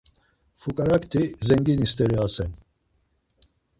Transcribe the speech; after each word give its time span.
Fuǩarakti 0.61 1.21
zengini-steri 1.47 2.15
vasen. 2.21 2.51